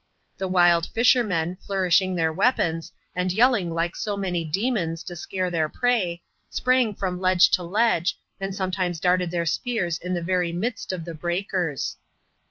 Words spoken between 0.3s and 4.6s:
The wild fishermen, flourishing their weapons, and yelling like so many